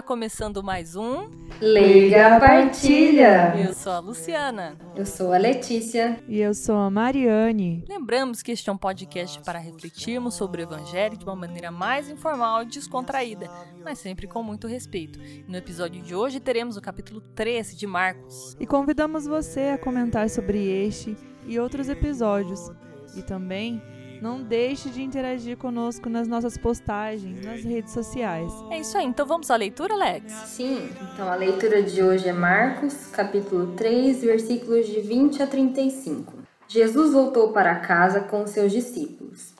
[0.00, 1.28] está começando mais um
[1.60, 3.54] Leiga Partilha.
[3.54, 4.74] Eu sou a Luciana.
[4.96, 6.18] Eu sou a Letícia.
[6.26, 7.84] E eu sou a Mariane.
[7.86, 12.08] Lembramos que este é um podcast para refletirmos sobre o Evangelho de uma maneira mais
[12.08, 13.50] informal e descontraída,
[13.84, 15.18] mas sempre com muito respeito.
[15.46, 18.56] no episódio de hoje teremos o capítulo 13 de Marcos.
[18.58, 21.14] E convidamos você a comentar sobre este
[21.46, 22.70] e outros episódios.
[23.14, 23.82] E também
[24.20, 28.52] não deixe de interagir conosco nas nossas postagens, nas redes sociais.
[28.70, 30.32] É isso aí, então vamos à leitura, Alex?
[30.46, 36.34] Sim, então a leitura de hoje é Marcos, capítulo 3, versículos de 20 a 35.
[36.68, 39.54] Jesus voltou para casa com seus discípulos.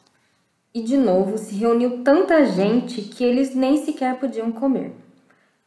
[0.72, 4.92] E de novo se reuniu tanta gente que eles nem sequer podiam comer.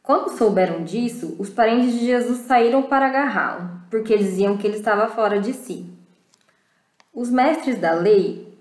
[0.02, 5.08] Quando souberam disso, os parentes de Jesus saíram para agarrá-lo, porque diziam que ele estava
[5.08, 5.90] fora de si.
[7.12, 8.53] Os mestres da lei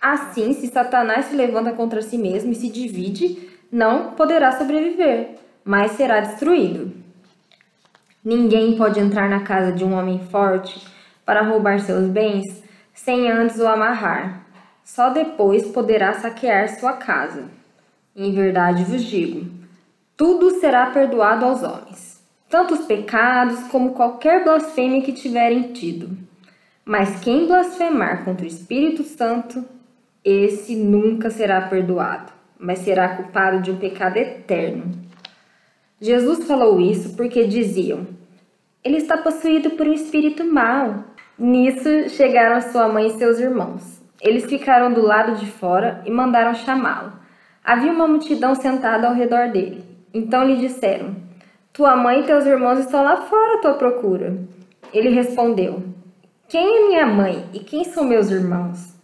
[0.00, 5.92] Assim, se Satanás se levanta contra si mesmo e se divide, não poderá sobreviver, mas
[5.92, 6.92] será destruído.
[8.24, 10.86] Ninguém pode entrar na casa de um homem forte
[11.24, 12.44] para roubar seus bens
[12.94, 14.46] sem antes o amarrar.
[14.84, 17.44] Só depois poderá saquear sua casa.
[18.14, 19.50] Em verdade vos digo:
[20.16, 26.16] tudo será perdoado aos homens, tanto os pecados como qualquer blasfêmia que tiverem tido.
[26.84, 29.64] Mas quem blasfemar contra o Espírito Santo
[30.30, 34.92] esse nunca será perdoado, mas será culpado de um pecado eterno.
[35.98, 38.06] Jesus falou isso porque diziam:
[38.84, 41.04] Ele está possuído por um espírito mau.
[41.38, 44.02] Nisso chegaram sua mãe e seus irmãos.
[44.20, 47.12] Eles ficaram do lado de fora e mandaram chamá-lo.
[47.64, 49.82] Havia uma multidão sentada ao redor dele.
[50.12, 51.16] Então lhe disseram:
[51.72, 54.36] Tua mãe e teus irmãos estão lá fora à tua procura.
[54.92, 55.82] Ele respondeu:
[56.48, 58.97] Quem é minha mãe e quem são meus irmãos?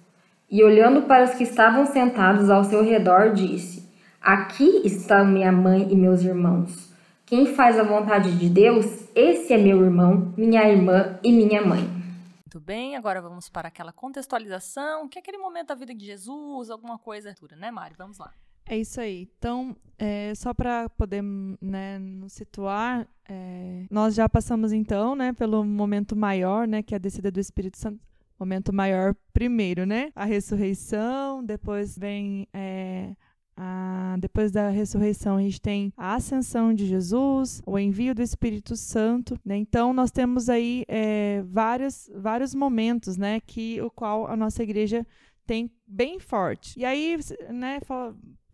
[0.54, 5.88] E olhando para os que estavam sentados ao seu redor, disse: Aqui estão minha mãe
[5.90, 6.94] e meus irmãos.
[7.26, 11.80] Quem faz a vontade de Deus, esse é meu irmão, minha irmã e minha mãe.
[11.80, 16.70] Muito bem, agora vamos para aquela contextualização, que é aquele momento da vida de Jesus,
[16.70, 17.96] alguma coisa, né, Mari?
[17.98, 18.32] Vamos lá.
[18.64, 19.28] É isso aí.
[19.36, 21.24] Então, é, só para poder
[21.60, 26.96] né, nos situar, é, nós já passamos então, né, pelo momento maior, né, que é
[26.96, 27.98] a descida do Espírito Santo
[28.38, 30.10] momento maior primeiro, né?
[30.14, 33.14] A ressurreição, depois vem é,
[33.56, 38.76] a, depois da ressurreição, a gente tem a ascensão de Jesus, o envio do Espírito
[38.76, 39.56] Santo, né?
[39.56, 43.40] Então, nós temos aí é, vários, vários momentos, né?
[43.40, 45.06] Que o qual a nossa igreja
[45.46, 46.78] tem bem forte.
[46.78, 47.16] E aí,
[47.50, 47.78] né,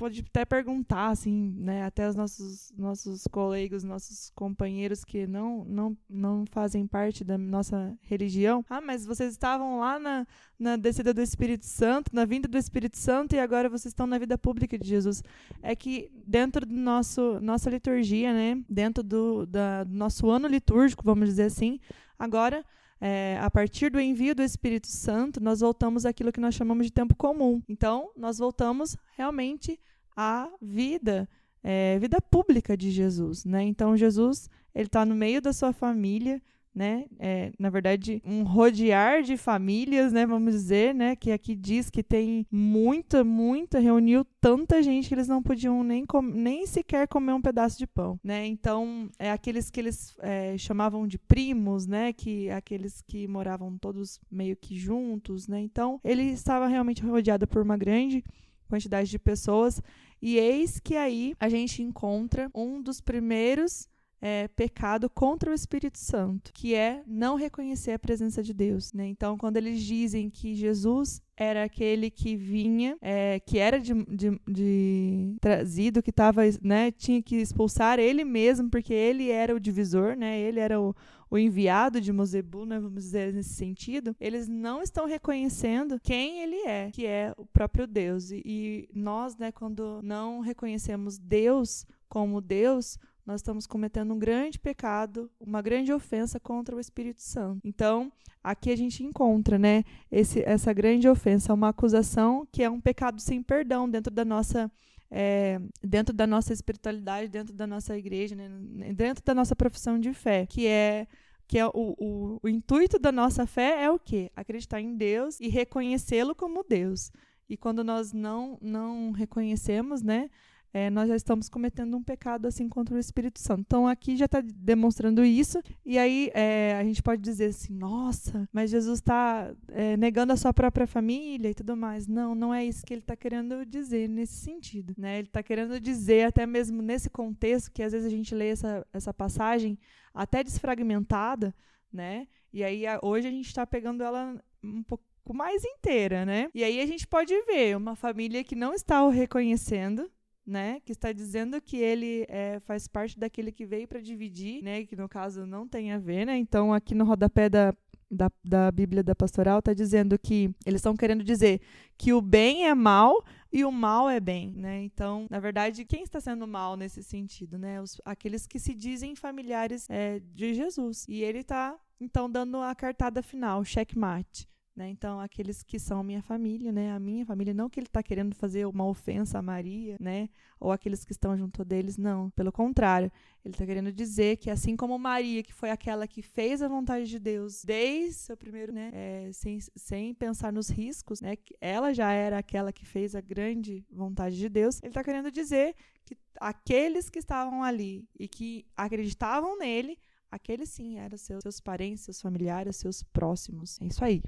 [0.00, 5.98] pode até perguntar, assim, né, até os nossos, nossos colegas, nossos companheiros que não, não,
[6.08, 8.64] não fazem parte da nossa religião.
[8.70, 10.26] Ah, mas vocês estavam lá na,
[10.58, 14.16] na descida do Espírito Santo, na vinda do Espírito Santo, e agora vocês estão na
[14.16, 15.22] vida pública de Jesus.
[15.62, 21.28] É que dentro do nosso nossa liturgia, né, dentro do, da, nosso ano litúrgico, vamos
[21.28, 21.78] dizer assim,
[22.18, 22.64] agora
[22.98, 26.92] é, a partir do envio do Espírito Santo, nós voltamos àquilo que nós chamamos de
[26.92, 27.62] tempo comum.
[27.68, 29.78] Então, nós voltamos realmente
[30.16, 31.28] à vida,
[31.62, 33.44] é, vida pública de Jesus.
[33.44, 33.62] Né?
[33.62, 36.40] Então, Jesus ele está no meio da sua família,
[36.72, 37.06] né?
[37.18, 40.24] É, na verdade, um rodear de famílias, né?
[40.24, 41.16] Vamos dizer, né?
[41.16, 46.04] Que aqui diz que tem muita, muita, reuniu tanta gente que eles não podiam nem,
[46.32, 48.46] nem sequer comer um pedaço de pão, né?
[48.46, 52.12] Então, é aqueles que eles é, chamavam de primos, né?
[52.12, 55.60] Que aqueles que moravam todos meio que juntos, né?
[55.60, 58.24] Então, ele estava realmente rodeado por uma grande
[58.70, 59.82] quantidade de pessoas.
[60.22, 63.88] E eis que aí a gente encontra um dos primeiros
[64.20, 68.92] é, pecado contra o Espírito Santo, que é não reconhecer a presença de Deus.
[68.92, 69.06] Né?
[69.06, 74.38] Então, quando eles dizem que Jesus era aquele que vinha, é, que era de, de,
[74.46, 80.14] de trazido, que tava, né, tinha que expulsar ele mesmo, porque ele era o divisor,
[80.14, 80.94] né, ele era o,
[81.30, 86.56] o enviado de Mozebu, né, vamos dizer nesse sentido, eles não estão reconhecendo quem ele
[86.66, 88.30] é, que é o próprio Deus.
[88.30, 94.58] E, e nós, né, quando não reconhecemos Deus como Deus, nós estamos cometendo um grande
[94.58, 97.60] pecado, uma grande ofensa contra o Espírito Santo.
[97.64, 98.12] Então,
[98.42, 103.20] aqui a gente encontra, né, esse, essa grande ofensa, uma acusação que é um pecado
[103.20, 104.70] sem perdão dentro da nossa
[105.10, 108.48] é, dentro da nossa espiritualidade, dentro da nossa igreja, né,
[108.94, 111.06] dentro da nossa profissão de fé, que é
[111.48, 114.30] que é o, o, o intuito da nossa fé é o quê?
[114.36, 117.10] Acreditar em Deus e reconhecê-lo como Deus.
[117.48, 120.30] E quando nós não não reconhecemos, né,
[120.72, 123.62] é, nós já estamos cometendo um pecado assim contra o Espírito Santo.
[123.62, 125.60] Então aqui já está demonstrando isso.
[125.84, 130.36] E aí é, a gente pode dizer assim, nossa, mas Jesus está é, negando a
[130.36, 132.06] sua própria família e tudo mais.
[132.06, 134.94] Não, não é isso que ele está querendo dizer nesse sentido.
[134.96, 135.18] Né?
[135.18, 138.86] Ele está querendo dizer, até mesmo nesse contexto, que às vezes a gente lê essa,
[138.92, 139.76] essa passagem
[140.14, 141.54] até desfragmentada,
[141.92, 142.26] né?
[142.52, 146.50] E aí hoje a gente está pegando ela um pouco mais inteira, né?
[146.54, 150.10] E aí a gente pode ver uma família que não está o reconhecendo,
[150.50, 154.84] né, que está dizendo que ele é, faz parte daquele que veio para dividir, né,
[154.84, 157.72] que no caso não tem a ver, né, então aqui no rodapé da,
[158.10, 161.60] da, da Bíblia da Pastoral está dizendo que eles estão querendo dizer
[161.96, 164.82] que o bem é mal e o mal é bem, né?
[164.82, 167.80] Então, na verdade, quem está sendo mal nesse sentido, né?
[167.80, 171.04] Os, aqueles que se dizem familiares é, de Jesus.
[171.08, 174.48] E ele está, então, dando a cartada final, checkmate.
[174.74, 174.88] Né?
[174.88, 176.92] Então, aqueles que são minha família, né?
[176.92, 180.28] A minha família, não que ele está querendo fazer uma ofensa a Maria, né?
[180.60, 182.30] Ou aqueles que estão junto deles, não.
[182.30, 183.10] Pelo contrário,
[183.44, 187.06] ele está querendo dizer que assim como Maria, que foi aquela que fez a vontade
[187.06, 188.90] de Deus desde seu primeiro, né?
[188.94, 191.36] É, sem, sem pensar nos riscos, né?
[191.60, 194.78] Ela já era aquela que fez a grande vontade de Deus.
[194.82, 195.74] Ele está querendo dizer
[196.06, 199.98] que aqueles que estavam ali e que acreditavam nele,
[200.30, 203.80] aqueles sim eram seus, seus parentes, seus familiares, seus próximos.
[203.80, 204.22] É isso aí.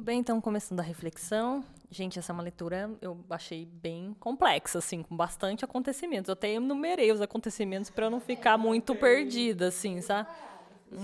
[0.00, 1.62] Muito bem, então começando a reflexão.
[1.90, 6.30] Gente, essa é uma leitura eu achei bem complexa, assim, com bastante acontecimentos.
[6.30, 10.26] Eu até enumerei os acontecimentos para não ficar muito perdida, assim, sabe?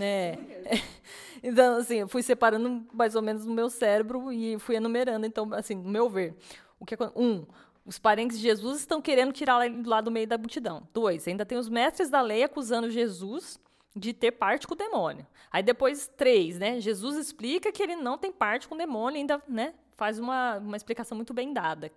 [0.00, 0.38] É.
[1.43, 5.52] Então, assim, eu fui separando mais ou menos no meu cérebro e fui enumerando, então,
[5.52, 6.34] assim, no meu ver.
[6.81, 7.44] O que um,
[7.84, 10.88] os parentes de Jesus estão querendo tirar ele lá do meio da multidão.
[10.94, 13.60] Dois, ainda tem os mestres da lei acusando Jesus
[13.96, 15.26] de ter parte com o demônio.
[15.50, 16.78] Aí depois, três, né?
[16.81, 19.72] Jesus explica que ele não tem parte com o demônio, ainda, né?
[19.96, 21.90] Faz uma, uma explicação muito bem dada.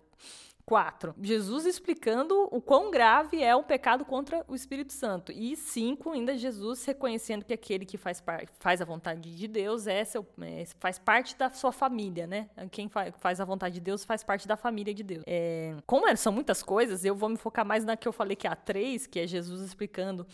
[0.64, 5.32] Quatro, Jesus explicando o quão grave é o pecado contra o Espírito Santo.
[5.32, 8.22] E cinco, ainda Jesus reconhecendo que aquele que faz,
[8.60, 12.48] faz a vontade de Deus é seu, é, faz parte da sua família, né?
[12.70, 15.24] Quem fa faz a vontade de Deus faz parte da família de Deus.
[15.26, 18.36] É, como é, são muitas coisas, eu vou me focar mais na que eu falei
[18.36, 20.24] que é a três, que é Jesus explicando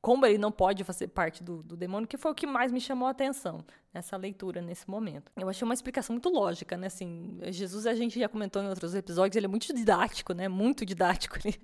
[0.00, 2.80] como ele não pode fazer parte do, do demônio, que foi o que mais me
[2.80, 5.32] chamou a atenção nessa leitura, nesse momento.
[5.36, 6.86] Eu achei uma explicação muito lógica, né?
[6.86, 10.48] Assim, Jesus, a gente já comentou em outros episódios, ele é muito didático, né?
[10.48, 11.36] Muito didático.
[11.46, 11.60] Ele,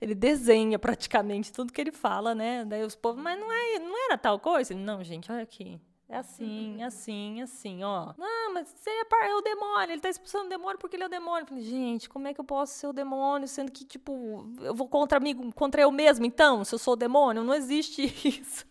[0.00, 2.64] ele desenha praticamente tudo que ele fala, né?
[2.64, 4.74] Daí os povos, mas não, é, não era tal coisa?
[4.74, 5.80] Não, gente, olha aqui.
[6.08, 8.14] É assim, assim, assim, ó.
[8.16, 11.06] Não, mas você é, é, o demônio, ele tá expulsando o demônio porque ele é
[11.06, 11.46] o demônio.
[11.46, 14.88] Falei, gente, como é que eu posso ser o demônio, sendo que, tipo, eu vou
[14.88, 17.42] contra mim, contra eu mesmo, então, se eu sou o demônio?
[17.42, 18.64] Não existe isso.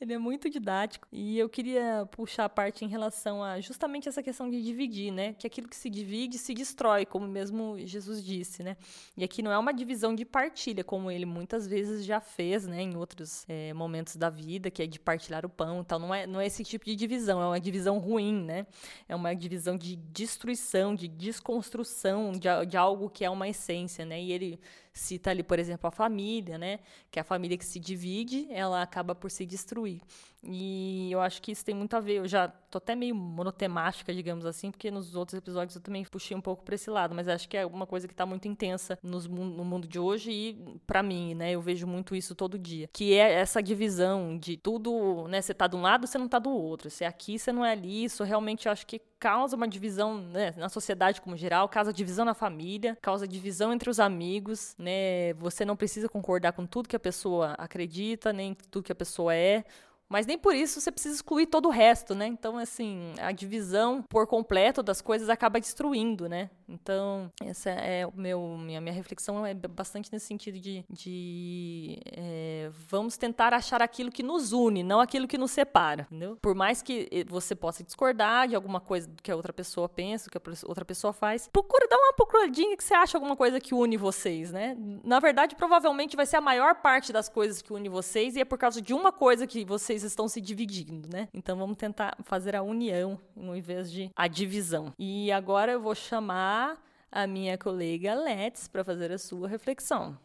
[0.00, 1.06] Ele é muito didático.
[1.12, 5.32] E eu queria puxar a parte em relação a justamente essa questão de dividir, né?
[5.34, 8.76] Que aquilo que se divide se destrói, como mesmo Jesus disse, né?
[9.16, 12.82] E aqui não é uma divisão de partilha, como ele muitas vezes já fez, né?
[12.82, 16.00] Em outros é, momentos da vida, que é de partilhar o pão e tal.
[16.00, 18.66] Não é, não é esse tipo de divisão, é uma divisão ruim, né?
[19.08, 24.20] É uma divisão de destruição, de desconstrução de, de algo que é uma essência, né?
[24.20, 24.60] E ele
[24.92, 26.80] cita ali, por exemplo, a família, né?
[27.10, 30.00] Que é a família que se divide, ela acaba por se destruir.
[30.44, 32.14] E eu acho que isso tem muito a ver.
[32.14, 36.36] Eu já tô até meio monotemática, digamos assim, porque nos outros episódios eu também puxei
[36.36, 38.98] um pouco para esse lado, mas acho que é uma coisa que está muito intensa
[39.02, 41.52] nos, no mundo de hoje e para mim, né?
[41.52, 45.40] Eu vejo muito isso todo dia, que é essa divisão de tudo, né?
[45.40, 46.90] Você tá de um lado, você não tá do outro.
[46.90, 48.04] Você é aqui, você não é ali.
[48.04, 52.24] Isso realmente eu acho que causa uma divisão né, na sociedade como geral, causa divisão
[52.24, 55.32] na família, causa divisão entre os amigos, né?
[55.34, 59.32] Você não precisa concordar com tudo que a pessoa acredita, nem tudo que a pessoa
[59.32, 59.64] é.
[60.12, 62.26] Mas nem por isso você precisa excluir todo o resto, né?
[62.26, 66.50] Então, assim, a divisão por completo das coisas acaba destruindo, né?
[66.68, 72.70] Então, essa é o meu, minha, minha reflexão é bastante nesse sentido de, de é,
[72.88, 76.36] vamos tentar achar aquilo que nos une, não aquilo que nos separa, entendeu?
[76.42, 80.36] Por mais que você possa discordar de alguma coisa que a outra pessoa pensa, que
[80.36, 83.96] a outra pessoa faz, procura dar uma procuradinha que você acha alguma coisa que une
[83.96, 84.76] vocês, né?
[85.02, 88.44] Na verdade, provavelmente vai ser a maior parte das coisas que une vocês e é
[88.44, 91.28] por causa de uma coisa que vocês estão se dividindo, né?
[91.32, 94.92] Então, vamos tentar fazer a união em vez de a divisão.
[94.98, 100.16] E agora eu vou chamar a minha colega Let's para fazer a sua reflexão.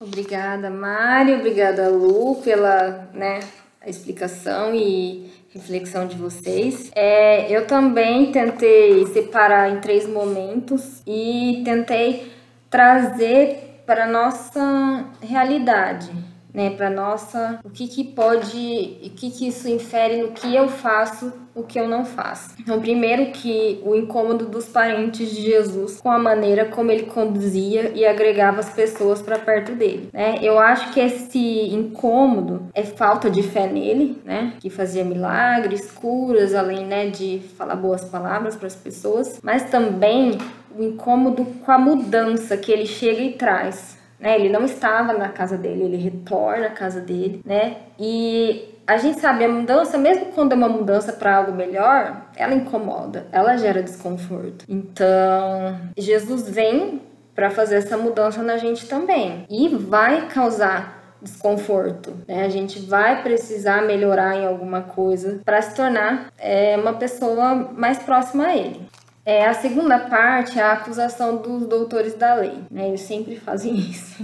[0.00, 1.38] Obrigada, Mário.
[1.38, 3.40] Obrigada, Lu, pela né,
[3.86, 6.90] explicação e reflexão de vocês.
[6.94, 12.32] É, eu também tentei separar em três momentos e tentei
[12.70, 16.10] trazer para nossa realidade,
[16.52, 20.68] né, para nossa, o que que pode, o que que isso infere no que eu
[20.68, 22.54] faço, o que eu não faço.
[22.58, 27.92] Então, primeiro que o incômodo dos parentes de Jesus com a maneira como ele conduzia
[27.94, 30.36] e agregava as pessoas para perto dele, né?
[30.40, 36.54] Eu acho que esse incômodo é falta de fé nele, né, que fazia milagres, curas,
[36.54, 40.38] além, né, de falar boas palavras para as pessoas, mas também
[40.76, 44.36] o incômodo com a mudança que ele chega e traz né?
[44.36, 47.78] Ele não estava na casa dele, ele retorna à casa dele, né?
[47.98, 52.54] E a gente sabe, a mudança, mesmo quando é uma mudança para algo melhor, ela
[52.54, 54.64] incomoda, ela gera desconforto.
[54.68, 57.02] Então, Jesus vem
[57.34, 62.44] para fazer essa mudança na gente também e vai causar desconforto, né?
[62.44, 67.98] A gente vai precisar melhorar em alguma coisa para se tornar é, uma pessoa mais
[67.98, 68.80] próxima a Ele.
[69.24, 72.58] É, a segunda parte é a acusação dos doutores da lei.
[72.70, 72.88] Né?
[72.88, 74.22] Eles sempre fazem isso.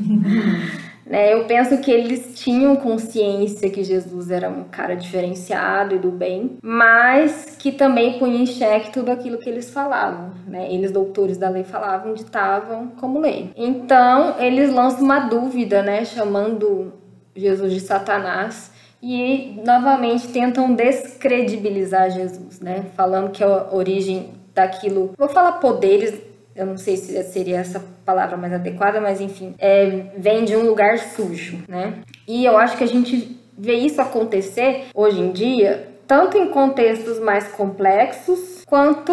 [1.07, 1.33] né?
[1.33, 6.59] Eu penso que eles tinham consciência que Jesus era um cara diferenciado e do bem,
[6.61, 10.33] mas que também punha em xeque tudo aquilo que eles falavam.
[10.47, 10.73] Né?
[10.73, 13.53] Eles, doutores da lei, falavam, ditavam como lei.
[13.57, 16.05] Então, eles lançam uma dúvida, né?
[16.05, 16.93] chamando
[17.37, 22.87] Jesus de Satanás e novamente tentam descredibilizar Jesus, né?
[22.97, 25.13] Falando que a origem daquilo.
[25.17, 26.15] Vou falar poderes,
[26.55, 30.67] eu não sei se seria essa palavra mais adequada, mas enfim, é, vem de um
[30.67, 31.95] lugar sujo, né?
[32.27, 37.19] E eu acho que a gente vê isso acontecer hoje em dia, tanto em contextos
[37.21, 39.13] mais complexos quanto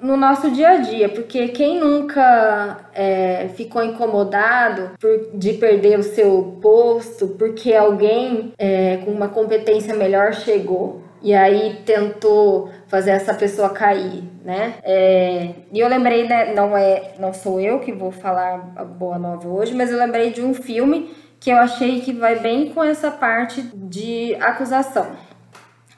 [0.00, 6.02] no nosso dia a dia, porque quem nunca é, ficou incomodado por, de perder o
[6.02, 13.32] seu posto porque alguém é, com uma competência melhor chegou e aí tentou fazer essa
[13.32, 14.74] pessoa cair, né?
[14.82, 19.18] É, e eu lembrei, né, não é, não sou eu que vou falar a boa
[19.18, 22.84] nova hoje, mas eu lembrei de um filme que eu achei que vai bem com
[22.84, 25.12] essa parte de acusação,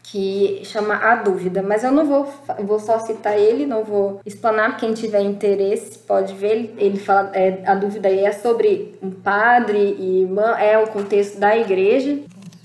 [0.05, 4.77] que chama A Dúvida, mas eu não vou, vou só citar ele, não vou explanar,
[4.77, 9.97] quem tiver interesse pode ver, ele fala, é, a dúvida aí é sobre um padre
[9.99, 12.21] e irmã, é o contexto da igreja,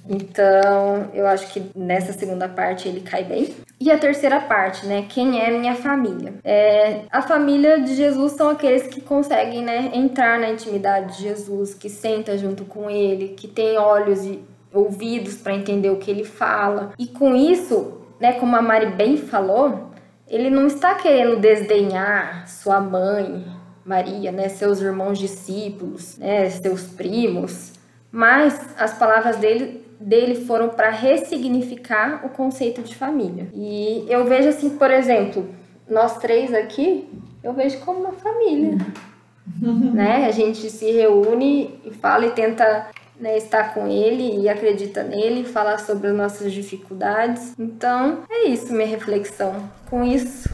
[0.09, 3.53] então, eu acho que nessa segunda parte ele cai bem.
[3.79, 5.05] E a terceira parte, né?
[5.07, 6.33] Quem é minha família?
[6.43, 11.73] É, a família de Jesus são aqueles que conseguem, né, entrar na intimidade de Jesus,
[11.73, 14.43] que senta junto com ele, que tem olhos e
[14.73, 16.93] ouvidos para entender o que ele fala.
[16.97, 19.91] E com isso, né, como a Mari bem falou,
[20.27, 23.45] ele não está querendo desdenhar sua mãe,
[23.83, 27.73] Maria, né, seus irmãos discípulos, né, seus primos,
[28.11, 33.47] mas as palavras dele dele foram para ressignificar o conceito de família.
[33.53, 35.47] E eu vejo assim, por exemplo,
[35.89, 37.07] nós três aqui,
[37.43, 38.77] eu vejo como uma família.
[39.59, 40.27] Né?
[40.27, 42.89] A gente se reúne e fala e tenta
[43.19, 47.53] né, estar com ele e acredita nele, falar sobre as nossas dificuldades.
[47.57, 49.69] Então, é isso minha reflexão.
[49.89, 50.49] Com isso,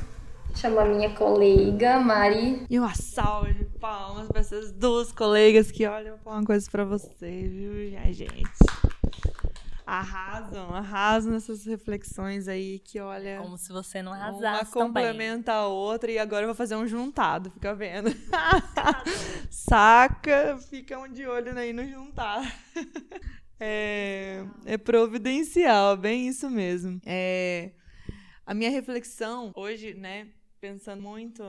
[0.55, 2.63] chamo a minha colega Mari.
[2.69, 7.51] E uma salva de palmas para essas duas colegas que olham uma coisa para vocês,
[7.51, 7.71] viu,
[8.03, 8.49] Ai, gente?
[9.87, 13.39] Arrasam, arrasam nessas reflexões aí que olha.
[13.41, 14.65] Como se você não arrasasse.
[14.65, 15.61] Uma complementa também.
[15.61, 18.09] a outra e agora eu vou fazer um juntado, fica vendo.
[19.49, 22.41] Saca, ficam de olho aí no juntar.
[23.59, 27.01] É, é providencial, bem isso mesmo.
[27.03, 27.71] É,
[28.45, 30.27] a minha reflexão hoje, né,
[30.61, 31.43] pensando muito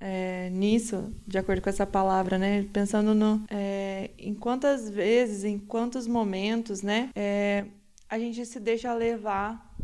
[0.00, 2.66] é, nisso, de acordo com essa palavra, né?
[2.72, 7.10] Pensando no, é, em quantas vezes, em quantos momentos, né?
[7.14, 7.64] É,
[8.12, 9.74] a gente se deixa levar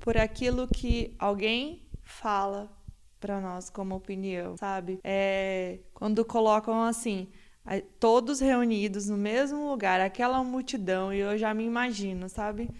[0.00, 2.74] por aquilo que alguém fala
[3.20, 4.98] para nós como opinião, sabe?
[5.04, 7.28] É, quando colocam assim,
[8.00, 12.70] todos reunidos no mesmo lugar, aquela multidão, e eu já me imagino, sabe?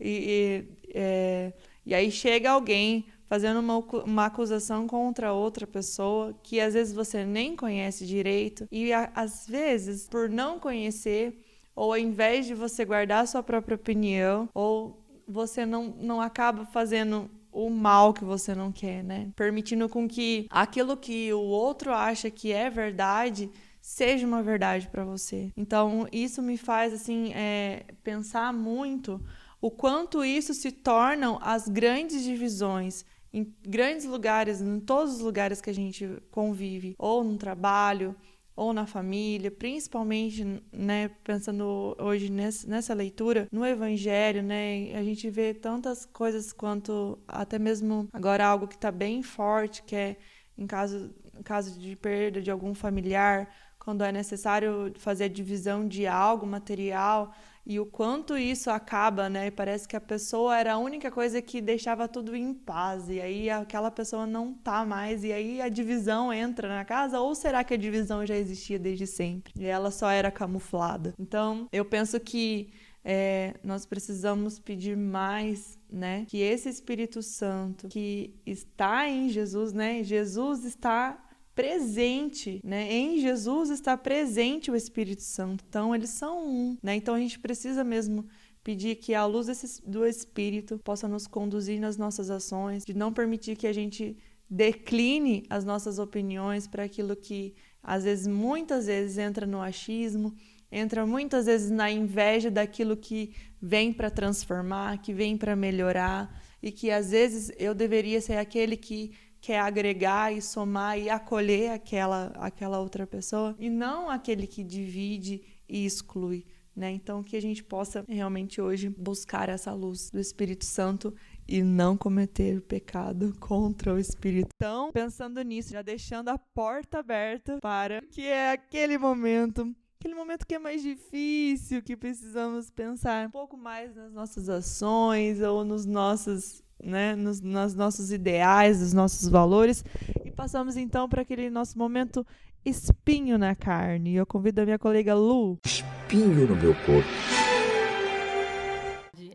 [0.00, 1.52] E, e, é,
[1.84, 7.22] e aí chega alguém fazendo uma, uma acusação contra outra pessoa que às vezes você
[7.22, 11.44] nem conhece direito, e a, às vezes, por não conhecer,
[11.78, 17.30] ou ao invés de você guardar sua própria opinião, ou você não, não acaba fazendo
[17.52, 19.30] o mal que você não quer, né?
[19.36, 23.48] Permitindo com que aquilo que o outro acha que é verdade
[23.80, 25.52] seja uma verdade para você.
[25.56, 29.20] Então isso me faz assim é, pensar muito
[29.60, 35.60] o quanto isso se tornam as grandes divisões em grandes lugares, em todos os lugares
[35.60, 38.16] que a gente convive, ou no trabalho,
[38.58, 45.54] ou na família, principalmente, né, pensando hoje nessa, leitura, no Evangelho, né, a gente vê
[45.54, 50.16] tantas coisas quanto até mesmo agora algo que está bem forte, que é
[50.56, 53.48] em caso caso de perda de algum familiar,
[53.78, 57.32] quando é necessário fazer divisão de algo material
[57.68, 59.50] e o quanto isso acaba, né?
[59.50, 63.50] Parece que a pessoa era a única coisa que deixava tudo em paz e aí
[63.50, 67.74] aquela pessoa não tá mais e aí a divisão entra na casa ou será que
[67.74, 71.12] a divisão já existia desde sempre e ela só era camuflada?
[71.18, 72.72] Então, eu penso que
[73.04, 76.24] é, nós precisamos pedir mais, né?
[76.26, 80.02] Que esse Espírito Santo que está em Jesus, né?
[80.02, 81.22] Jesus está
[81.58, 82.88] presente, né?
[82.88, 85.64] Em Jesus está presente o Espírito Santo.
[85.68, 86.94] Então eles são um, né?
[86.94, 88.28] Então a gente precisa mesmo
[88.62, 93.12] pedir que a luz desse, do Espírito possa nos conduzir nas nossas ações, de não
[93.12, 94.16] permitir que a gente
[94.48, 100.36] decline as nossas opiniões para aquilo que às vezes, muitas vezes entra no achismo,
[100.70, 106.70] entra muitas vezes na inveja daquilo que vem para transformar, que vem para melhorar e
[106.70, 109.12] que às vezes eu deveria ser aquele que
[109.48, 115.40] quer agregar e somar e acolher aquela aquela outra pessoa e não aquele que divide
[115.66, 116.44] e exclui.
[116.76, 116.90] Né?
[116.90, 121.14] Então, que a gente possa realmente hoje buscar essa luz do Espírito Santo
[121.48, 124.50] e não cometer pecado contra o Espírito.
[124.54, 130.46] Então, pensando nisso, já deixando a porta aberta para que é aquele momento aquele momento
[130.46, 135.84] que é mais difícil, que precisamos pensar um pouco mais nas nossas ações ou nos
[135.84, 139.84] nossos, né, nos, nos nossos ideais, nos nossos valores.
[140.24, 142.26] E passamos então para aquele nosso momento
[142.64, 144.14] espinho na carne.
[144.14, 145.58] Eu convido a minha colega Lu.
[145.64, 147.08] Espinho no meu corpo.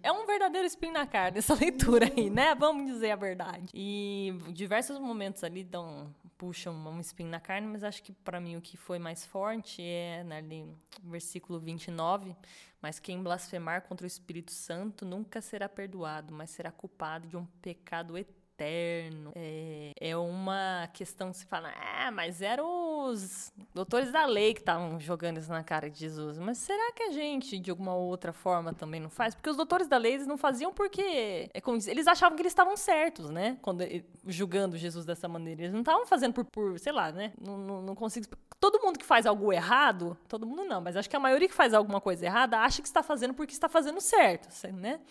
[0.01, 2.53] É um verdadeiro espinho na carne essa leitura aí, né?
[2.55, 3.67] Vamos dizer a verdade.
[3.73, 8.57] E diversos momentos ali dão puxa um espinho na carne, mas acho que para mim
[8.57, 10.43] o que foi mais forte é né,
[11.01, 12.35] versículo 29,
[12.81, 17.45] mas quem blasfemar contra o Espírito Santo nunca será perdoado, mas será culpado de um
[17.61, 19.31] pecado eterno eterno.
[19.35, 24.61] É, é uma questão que se fala, ah, mas eram os doutores da lei que
[24.61, 26.37] estavam jogando isso na cara de Jesus.
[26.37, 29.35] Mas será que a gente, de alguma outra forma, também não faz?
[29.35, 32.51] Porque os doutores da lei eles não faziam porque, é como eles achavam que eles
[32.51, 33.57] estavam certos, né?
[33.61, 33.83] Quando
[34.25, 35.63] julgando Jesus dessa maneira.
[35.63, 37.33] Eles não estavam fazendo por, por, sei lá, né?
[37.39, 38.27] Não, não, não consigo.
[38.59, 41.53] Todo mundo que faz algo errado, todo mundo não, mas acho que a maioria que
[41.53, 45.01] faz alguma coisa errada acha que está fazendo porque está fazendo certo, né?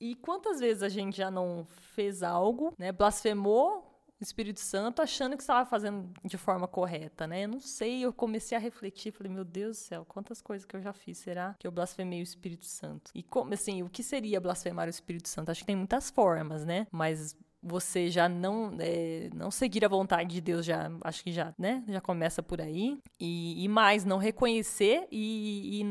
[0.00, 3.86] E quantas vezes a gente já não fez algo, né, blasfemou
[4.20, 7.44] o Espírito Santo achando que estava fazendo de forma correta, né?
[7.44, 10.76] Eu não sei, eu comecei a refletir, falei, meu Deus do céu, quantas coisas que
[10.76, 13.10] eu já fiz, será que eu blasfemei o Espírito Santo?
[13.14, 15.50] E como assim, o que seria blasfemar o Espírito Santo?
[15.50, 16.86] Acho que tem muitas formas, né?
[16.90, 21.54] Mas você já não é, não seguir a vontade de Deus já acho que já
[21.58, 22.98] né já começa por aí.
[23.18, 25.84] E, e mais não reconhecer e, e,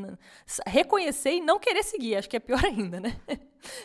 [0.67, 3.15] reconhecer e não querer seguir acho que é pior ainda né?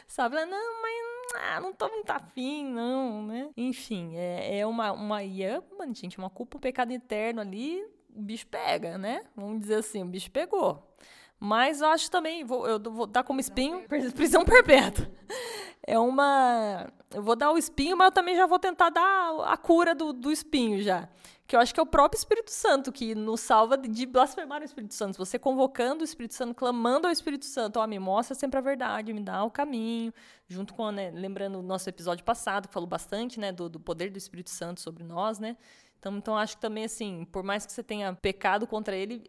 [0.07, 3.51] Sabe não mas ah, não tô muito afim não né?
[3.57, 7.83] Enfim é, é uma uma é, mano, gente uma culpa um pecado eterno ali
[8.15, 9.25] o bicho pega né?
[9.37, 10.91] Vamos dizer assim o bicho pegou.
[11.39, 15.11] Mas eu acho também vou eu vou dar como espinho prisão perpétua.
[15.87, 16.87] É uma.
[17.15, 20.13] Eu vou dar o espinho, mas eu também já vou tentar dar a cura do,
[20.13, 21.09] do espinho já.
[21.47, 24.65] Que eu acho que é o próprio Espírito Santo que nos salva de blasfemar o
[24.65, 25.19] Espírito Santo.
[25.19, 28.63] Você convocando o Espírito Santo, clamando ao Espírito Santo, ó, oh, me mostra sempre a
[28.63, 30.13] verdade, me dá o caminho.
[30.49, 34.11] Junto com, né, lembrando o nosso episódio passado, que falou bastante, né, do, do poder
[34.11, 35.57] do Espírito Santo sobre nós, né?
[36.05, 39.23] Então, então acho que também assim, por mais que você tenha pecado contra ele,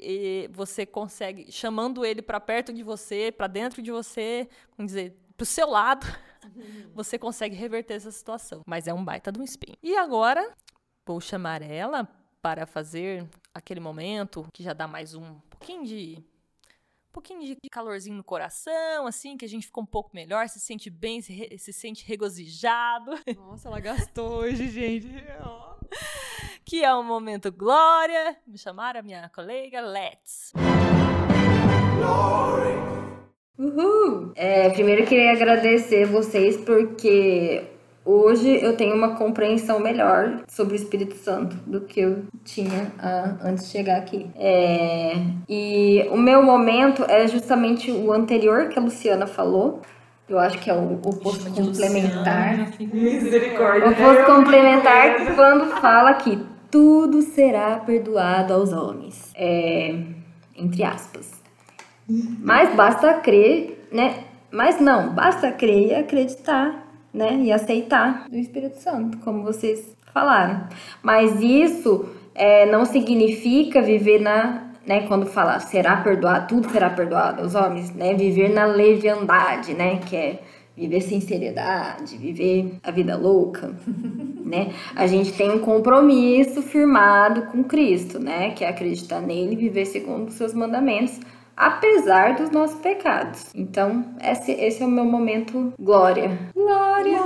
[0.51, 5.45] você consegue chamando ele para perto de você, para dentro de você, vamos dizer, pro
[5.45, 6.05] seu lado,
[6.93, 8.61] você consegue reverter essa situação.
[8.65, 9.77] Mas é um baita de um espinho.
[9.81, 10.53] E agora,
[11.05, 12.07] vou chamar ela
[12.41, 16.23] para fazer aquele momento que já dá mais um pouquinho de
[17.09, 20.59] um pouquinho de calorzinho no coração, assim, que a gente ficou um pouco melhor, se
[20.59, 23.11] sente bem, se, re, se sente regozijado.
[23.37, 25.07] Nossa, ela gastou hoje, gente.
[26.65, 28.37] que é o momento glória.
[28.45, 30.51] Me chamaram a minha colega Let's.
[31.97, 33.14] Glory.
[33.57, 34.31] Uhul!
[34.35, 37.63] É, primeiro eu queria agradecer vocês porque
[38.03, 43.35] hoje eu tenho uma compreensão melhor sobre o Espírito Santo do que eu tinha ah,
[43.41, 44.27] antes de chegar aqui.
[44.35, 45.13] É,
[45.47, 49.81] e o meu momento é justamente o anterior que a Luciana falou.
[50.27, 52.71] Eu acho que é o, o posto complementar.
[52.91, 53.89] Misericórdia.
[53.89, 56.39] O posto complementar que quando fala que
[56.71, 59.31] tudo será perdoado aos homens.
[59.35, 59.95] É,
[60.57, 61.34] entre aspas.
[62.07, 64.23] Mas basta crer, né?
[64.51, 67.35] Mas não, basta crer e acreditar, né?
[67.43, 70.67] E aceitar o Espírito Santo, como vocês falaram.
[71.01, 75.07] Mas isso é, não significa viver na, né?
[75.07, 78.13] Quando fala será perdoado, tudo será perdoado aos homens, né?
[78.13, 79.97] Viver na leviandade, né?
[79.97, 80.39] Que é
[80.77, 83.73] viver sem seriedade, viver a vida louca,
[84.45, 84.73] né?
[84.95, 88.51] A gente tem um compromisso firmado com Cristo, né?
[88.51, 91.19] Que é acreditar nele e viver segundo os seus mandamentos,
[91.55, 93.51] apesar dos nossos pecados.
[93.53, 96.51] Então, esse, esse é o meu momento glória.
[96.53, 97.21] Glória!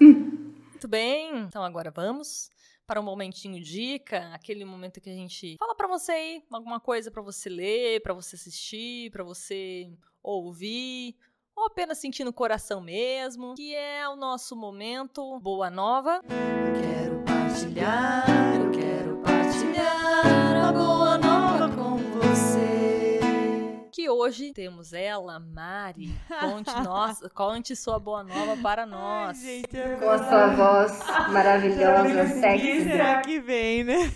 [0.00, 2.50] Muito bem, então agora vamos
[2.86, 7.10] para um momentinho dica, aquele momento que a gente fala para você aí alguma coisa
[7.10, 9.90] para você ler, para você assistir, para você
[10.22, 11.16] ouvir,
[11.56, 16.20] ou apenas sentir no coração mesmo, que é o nosso momento Boa Nova.
[16.26, 18.26] Quero partilhar,
[24.22, 26.14] hoje temos ela, Mari.
[26.40, 29.38] Conte, nossa, conte sua boa nova para nós.
[29.38, 29.98] Ai, gente, eu...
[29.98, 32.84] Com a sua voz maravilhosa, sexy.
[32.84, 34.12] Será que vem, né?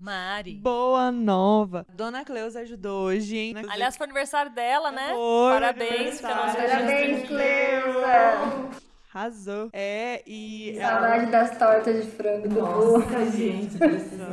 [0.00, 0.54] Mari.
[0.54, 1.86] Boa nova.
[1.94, 3.54] Dona Cleusa ajudou hoje, hein?
[3.68, 5.10] Aliás, foi aniversário dela, né?
[5.10, 8.88] Foi, Parabéns, Parabéns, Cleusa!
[9.14, 9.70] Arrasou.
[9.72, 10.76] É, e.
[10.80, 13.04] Saudade das tortas de frango do bolo.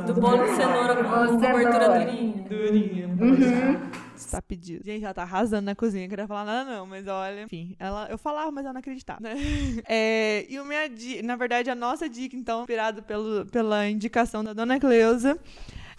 [0.06, 2.44] Do bolo de cenoura com de cobertura durinha.
[2.48, 3.06] Durinha.
[3.08, 4.05] Uhum.
[4.16, 4.84] Está pedido.
[4.84, 6.04] Gente, ela tá arrasando na cozinha.
[6.04, 7.42] Não queria falar nada, não, mas olha.
[7.42, 9.20] Enfim, ela, eu falava, mas ela não acreditava.
[9.20, 9.34] Né?
[9.88, 10.88] É, e o minha
[11.22, 15.38] na verdade, a nossa dica, então, inspirado pelo, pela indicação da dona Cleusa.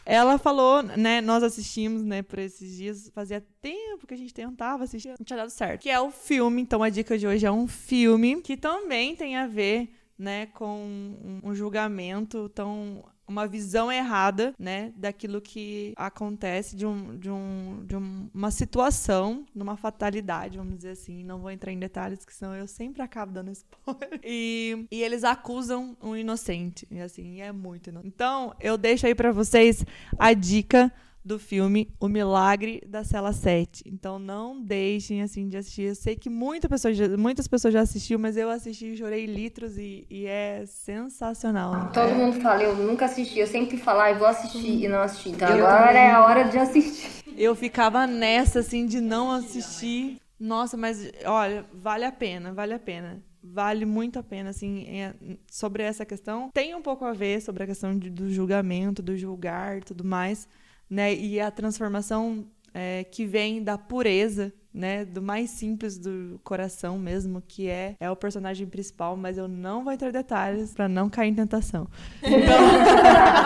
[0.06, 1.19] Ela falou, né?
[1.19, 3.12] Nós assistimos, né, por esses dias.
[3.13, 5.82] Fazia tempo que a gente tentava assistir, não tinha dado certo.
[5.82, 6.62] Que é o filme.
[6.62, 11.41] Então, a dica de hoje é um filme que também tem a ver, né, com
[11.43, 17.95] um julgamento tão uma visão errada, né, daquilo que acontece de, um, de, um, de
[17.95, 21.23] um- uma situação, numa fatalidade, vamos dizer assim.
[21.23, 23.67] Não vou entrar em detalhes, que senão eu sempre acabo dando spoiler.
[24.23, 28.07] E, e eles acusam um inocente, e assim, é muito inocente.
[28.13, 29.85] Então, eu deixo aí pra vocês
[30.17, 30.91] a dica
[31.27, 33.83] do filme O Milagre da Cela 7.
[33.85, 35.81] Então não deixem assim de assistir.
[35.83, 39.25] Eu sei que muita pessoa já- muitas pessoas já assistiu, mas eu assisti e chorei
[39.25, 41.91] litros e, e é sensacional.
[41.93, 44.99] Todo mundo fala, eu nunca assisti, eu sempre falo, ah, eu vou assistir e não
[45.01, 45.29] assisti.
[45.29, 46.01] Então Eu agora também.
[46.01, 47.23] é a hora de assistir.
[47.37, 50.17] Eu ficava nessa, assim, de não assistir.
[50.39, 53.21] Nossa, mas olha, vale a pena, vale a pena.
[53.43, 55.13] Vale muito a pena, assim, é,
[55.49, 56.49] sobre essa questão.
[56.53, 60.03] Tem um pouco a ver sobre a questão de- do julgamento, do julgar e tudo
[60.03, 60.47] mais,
[60.89, 61.13] né?
[61.13, 65.04] E a transformação é, que vem da pureza, né?
[65.04, 69.84] Do mais simples do coração mesmo, que é, é o personagem principal, mas eu não
[69.84, 71.88] vou entrar em detalhes pra não cair em tentação.
[72.21, 72.60] Então,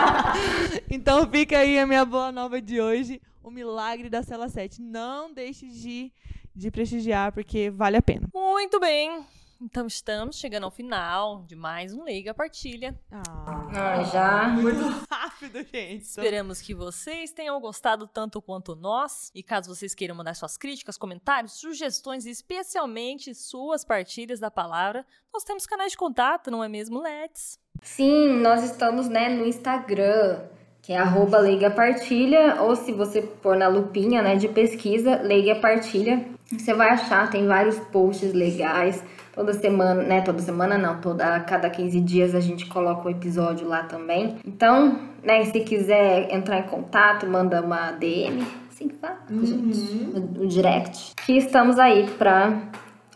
[0.90, 4.82] então fica aí a minha boa nova de hoje, o milagre da cela 7.
[4.82, 6.12] Não deixe de,
[6.54, 8.28] de prestigiar, porque vale a pena.
[8.34, 9.24] Muito bem.
[9.64, 12.98] Então estamos chegando ao final de mais um Leiga Partilha.
[13.12, 14.48] Ah, Ah, já.
[14.48, 16.02] muito rápido, gente.
[16.02, 19.30] Esperamos que vocês tenham gostado tanto quanto nós.
[19.32, 25.06] E caso vocês queiram mandar suas críticas, comentários, sugestões e especialmente suas partilhas da palavra,
[25.32, 27.56] nós temos canais de contato, não é mesmo, Let's?
[27.82, 30.40] Sim, nós estamos né, no Instagram,
[30.82, 35.54] que é arroba Leiga Partilha, ou se você pôr na lupinha né, de pesquisa, Leiga
[35.60, 39.02] Partilha, você vai achar, tem vários posts legais.
[39.32, 40.20] Toda semana, né?
[40.20, 44.36] Toda semana não, toda, a cada 15 dias a gente coloca um episódio lá também.
[44.46, 50.42] Então, né, se quiser entrar em contato, manda uma DM, assim que fala, gente, o,
[50.42, 51.14] o direct.
[51.24, 52.62] Que estamos aí pra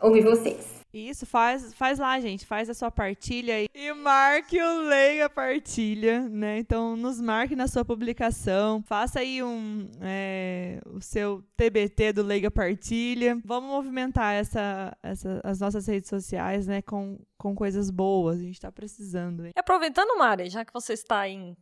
[0.00, 0.75] ouvir vocês.
[0.96, 2.46] Isso, faz, faz lá, gente.
[2.46, 3.68] Faz a sua partilha aí.
[3.74, 6.58] E marque o Leiga Partilha, né?
[6.58, 8.82] Então, nos marque na sua publicação.
[8.82, 13.38] Faça aí um, é, o seu TBT do Leiga Partilha.
[13.44, 16.80] Vamos movimentar essa, essa, as nossas redes sociais, né?
[16.80, 18.40] Com, com coisas boas.
[18.40, 19.52] A gente tá precisando, hein?
[19.54, 21.54] E aproveitando, Mari, já que você está aí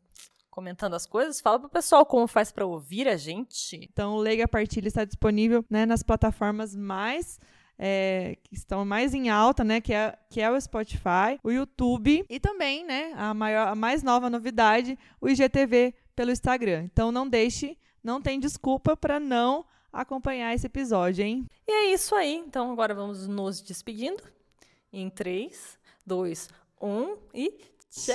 [0.49, 3.81] comentando as coisas, fala pro pessoal como faz pra ouvir a gente.
[3.91, 7.41] Então, o Leiga Partilha está disponível né, nas plataformas mais
[7.79, 9.81] é, que estão mais em alta, né?
[9.81, 13.13] Que é, que é o Spotify, o YouTube e também, né?
[13.17, 16.85] A, maior, a mais nova novidade, o IGTV pelo Instagram.
[16.85, 21.47] Então não deixe, não tem desculpa para não acompanhar esse episódio, hein?
[21.67, 22.35] E é isso aí.
[22.35, 24.23] Então agora vamos nos despedindo.
[24.93, 26.49] Em 3, 2,
[26.81, 27.59] 1 e
[27.91, 28.15] Tchau!